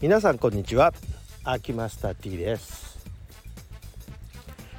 [0.00, 0.94] 皆さんこんにちは。
[1.42, 3.04] 秋マスター T です。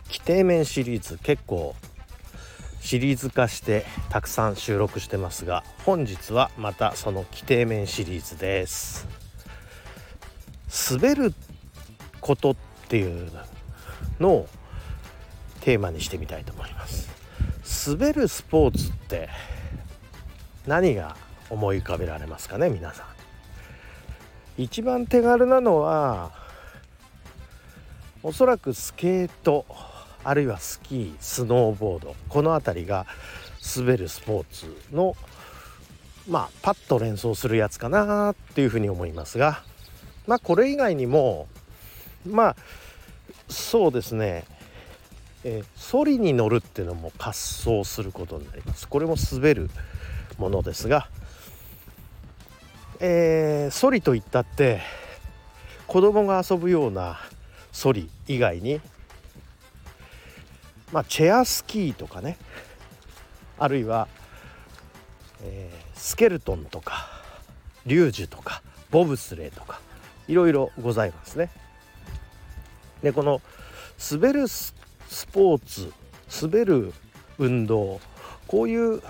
[0.06, 1.76] 規定面シリーズ結構
[2.80, 9.10] シリーズ化してたくさん収録してますが本日はまたその規定面シリーズです。
[10.90, 11.34] 滑る
[12.22, 12.56] ことっ
[12.88, 13.30] ていう
[14.22, 14.48] のを
[15.60, 17.10] テーマにしてみたいと思います。
[17.90, 19.28] 滑るスポーツって
[20.66, 21.18] 何が
[21.50, 23.19] 思い浮かべられますかね皆さん。
[24.60, 26.32] 一番手軽なのは
[28.24, 29.66] おそらくスケート
[30.26, 33.06] あるいはスキースノーボードこの辺りが
[33.78, 35.16] 滑るスポーツの
[36.28, 39.64] まあパッと連想するやつかなっていうふうに思いますが
[40.28, 41.48] まあこれ以外にも
[42.30, 42.56] まあ
[43.48, 44.44] そうですね
[45.46, 48.90] え、ソリに乗るっていうのも滑走することになります。
[48.90, 49.70] これも滑る
[50.38, 51.08] ものですが
[53.02, 54.82] えー、ソリといったって
[55.88, 57.18] 子供が遊ぶような
[57.72, 58.82] ソリ以外に
[60.92, 62.38] まあチェアスキーとかね
[63.58, 64.10] あるいは、
[65.44, 67.08] えー、スケルトンとか
[67.86, 68.62] リュージュとか
[68.92, 69.80] ボブスレーとか
[70.28, 71.50] いろいろございますね。
[73.02, 73.42] でこの
[74.12, 74.74] 滑るス
[75.32, 75.94] ポーツ
[76.46, 76.94] 滑る
[77.38, 78.02] 運動
[78.48, 79.02] こういう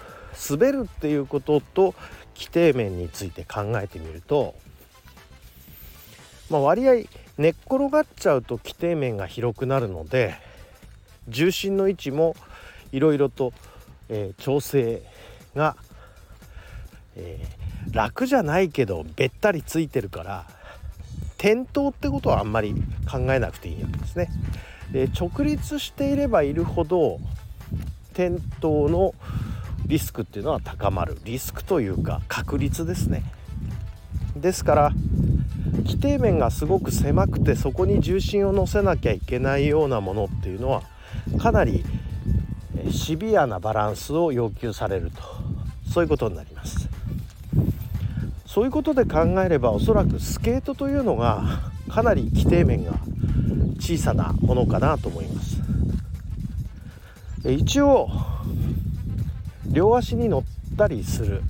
[0.49, 1.95] 滑るっていうことと
[2.39, 4.55] 規定面について考えてみると、
[6.49, 6.93] まあ、割合
[7.37, 10.35] 寝っ転がっちゃうと規定面が広くなるので
[11.27, 12.37] 重心の位置も
[12.93, 13.51] いろいろと、
[14.07, 15.01] えー、調整
[15.53, 15.75] が、
[17.17, 20.47] えー、楽じゃないけどべったりついてるから
[21.37, 22.73] 転倒ってことはあんまり
[23.09, 24.29] 考えなくていいわけですね。
[24.91, 27.19] で直立していればいるほど
[28.13, 29.13] 転倒の
[29.89, 31.17] リスクっていうのは高まる。
[31.25, 33.23] リスクというか確率ですね。
[34.35, 34.91] ですから
[35.83, 40.83] 規定面がすごく狭くてそこに重心を乗せなきゃいけないようなものっていうのは
[41.39, 41.83] かなり
[42.91, 45.23] シビアなバランスを要求されると。
[45.91, 46.87] そういうことになります。
[48.45, 52.93] そういうことで考えればおそらくスケートというのがかなり規定面が
[53.79, 55.59] 小さなものかなと思います。
[57.43, 58.09] 一応
[59.69, 61.41] 両足に乗ったりする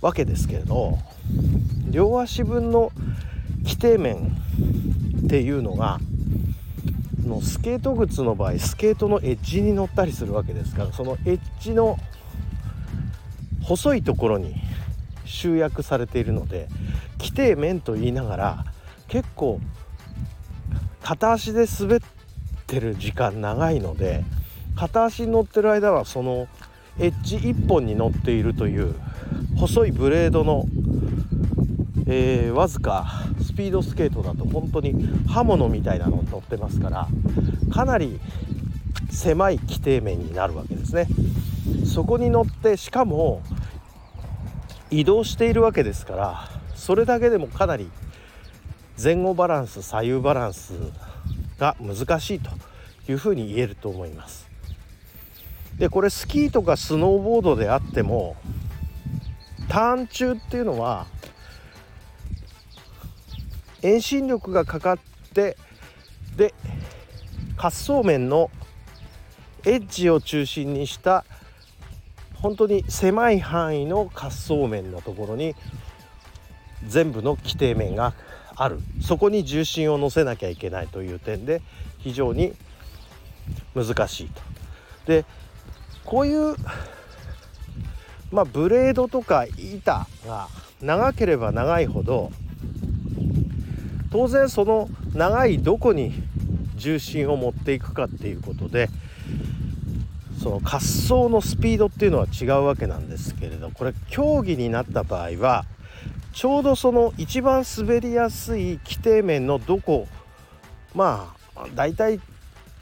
[0.00, 0.98] わけですけれど
[1.90, 2.92] 両足分の
[3.62, 4.36] 規定面
[5.26, 6.00] っていうのが
[7.26, 11.98] のスケート靴の場合スケートのエッジに乗ったりするわけですからそのエッジの
[13.62, 14.56] 細いところに
[15.24, 16.68] 集約されているので
[17.18, 18.64] 規定面と言いながら
[19.08, 19.60] 結構
[21.02, 22.00] 片足で滑っ
[22.66, 24.24] てる時間長いので
[24.76, 26.48] 片足に乗ってる間はその
[26.98, 28.94] エッジ1本に乗っているという
[29.56, 30.66] 細いブレードの、
[32.06, 37.08] えー、わずかスピードスケートだと本当に刃物みたいなの乗ってますから
[37.72, 38.20] かなり
[39.10, 41.06] 狭い規定面になるわけですね。
[41.84, 43.42] そこに乗ってしかも
[44.90, 47.90] 移動しているわけですからそれだけでもかなり
[49.02, 50.72] 前後バランス左右バランス
[51.58, 52.50] が難しいと
[53.10, 54.49] いうふうに言えると思います。
[55.80, 58.36] でこれスキーとかスノーボードであっても
[59.70, 61.06] ターン中っていうのは
[63.80, 64.98] 遠心力がかかっ
[65.32, 65.56] て
[66.36, 66.52] で
[67.56, 68.50] 滑走面の
[69.64, 71.24] エッジを中心にした
[72.34, 75.54] 本当に狭い範囲の滑走面のところに
[76.86, 78.12] 全部の規定面が
[78.54, 81.62] あるそこに重心を乗せなきゃいけないという点で
[82.00, 82.52] 非常に
[83.74, 84.42] 難しいと。
[85.06, 85.24] で
[86.10, 86.56] こういう
[88.32, 90.48] まあブレードとか板が
[90.82, 92.32] 長ければ長いほど
[94.10, 96.12] 当然その長いどこに
[96.74, 98.88] 重心を持っていくかっていうことで
[100.42, 105.64] その滑走のスピードっていうのは違うわけなんですけれどこれ競技になった場合は
[106.32, 110.08] ちょうどその一番滑りやすい規定面のどこ
[110.92, 112.18] まあ大体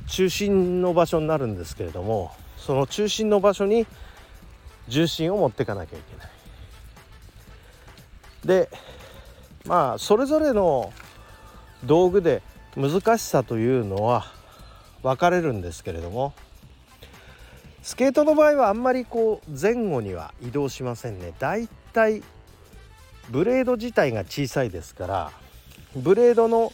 [0.08, 3.87] 中心の場所になるんですけれどもその中心の場所に
[4.88, 6.28] 重心を持っていかなきゃいけない。
[8.44, 8.70] で
[9.66, 10.93] まあそれぞれの
[11.84, 12.43] 道具で
[12.76, 14.26] 難しさというのは
[15.02, 16.32] 分かれるんですけれども
[17.82, 22.22] スケートの場合はあんまりこう前後には移動しませんねだいたい
[23.31, 25.32] ブレード自体が小さいですから
[25.96, 26.72] ブレードの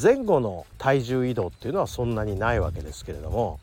[0.00, 3.60] 前後の体重移動っていうのはそんなにないわけですけれども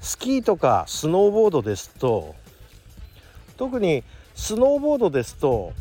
[0.00, 2.34] スキーとかスノーボードですと
[3.56, 4.04] 特に
[4.34, 5.72] スノーボードですと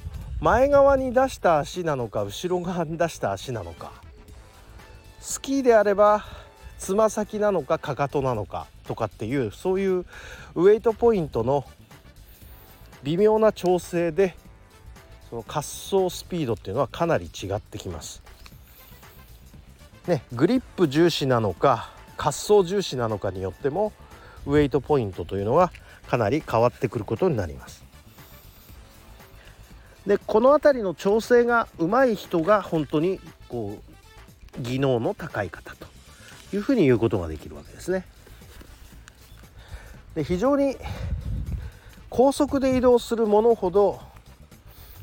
[0.41, 3.93] 前側に出した足なのか後ろ側に出した足なのか
[5.21, 6.25] スキーであれば
[6.77, 10.05] つま先なのかかかとなのかとかっていうそういう
[10.55, 11.63] ウエイトポイントの
[13.03, 14.35] 微妙な調整で
[15.29, 18.21] その滑走スピードっていうのはかなり違ってきます。
[20.07, 23.93] ね、グリップ重視なのか滑走重視なのかによっても
[24.45, 25.71] ウエイトポイントというのが
[26.09, 27.83] かなり変わってくることになります。
[30.05, 33.79] でこの辺りの調整が上手い人が本当にこ
[34.59, 35.87] う技能の高い方と
[36.53, 38.05] いうふうに言うことができるわけですね。
[40.15, 40.75] で非常に
[42.09, 44.01] 高速で移動するものほど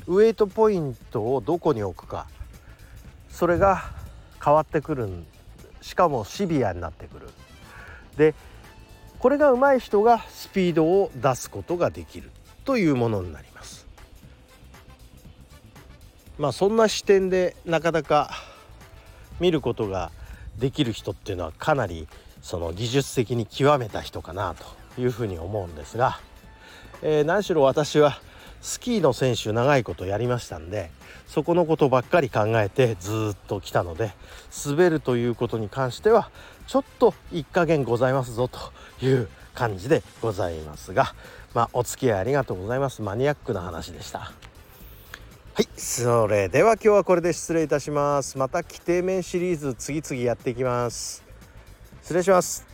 [0.06, 2.26] ウエイトポイントをどこに置くか
[3.31, 4.00] それが
[4.42, 5.08] 変わってくる。
[5.81, 7.28] しかもシビアになってくる。
[8.16, 8.34] で
[9.19, 12.31] これが上手い人がスピードを出すことができる
[12.64, 13.87] というものになります。
[16.38, 18.31] まあそんな視点でなかなか
[19.40, 20.10] 見ることが
[20.58, 22.08] できる人っていうのはかなり
[22.43, 26.20] その技術的に極めた人かなというふうに思うんですが、
[27.02, 28.19] えー、何しろ私は
[28.60, 30.90] スキーの選手長いことやりましたんで
[31.26, 34.12] そこのことばっかり考えてずっと来たので
[34.66, 36.30] 滑るということに関しては
[36.66, 38.58] ちょっといい加減ございますぞと
[39.04, 41.14] いう感じでございますが
[41.54, 43.02] まあお付き合いありがとうございます。
[43.02, 44.18] マニアックな話でした。
[44.20, 48.38] はいそれでは今日はこれで失礼いたします。
[48.38, 51.24] また規定面シリーズ次々やっていきます。
[52.02, 52.69] 失礼します。